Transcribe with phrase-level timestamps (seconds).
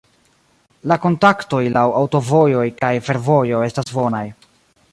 [0.91, 4.25] La kontaktoj laŭ aŭtovojoj kaj fervojoj estas bonaj.